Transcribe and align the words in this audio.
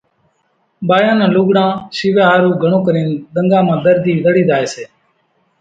ٻايان 0.87 1.17
نان 1.19 1.29
لوڳڙان 1.35 1.69
شيويا 1.97 2.23
ۿارُو 2.29 2.49
گھڻون 2.61 2.81
ڪرين 2.87 3.07
ۮنڳا 3.33 3.59
مان 3.67 3.77
ۮرزي 3.85 4.13
زڙي 4.23 4.43
زائي 4.49 4.67
سي 4.73 4.83